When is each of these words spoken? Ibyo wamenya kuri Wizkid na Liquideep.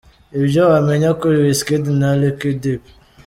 Ibyo 0.39 0.61
wamenya 0.71 1.09
kuri 1.19 1.35
Wizkid 1.43 1.83
na 1.99 2.09
Liquideep. 2.21 2.81